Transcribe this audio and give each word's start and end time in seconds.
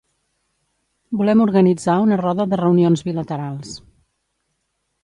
Volem 1.19 1.43
organitzar 1.45 1.99
una 2.07 2.19
roda 2.23 2.49
de 2.55 2.61
reunions 2.63 3.07
bilaterals. 3.11 3.79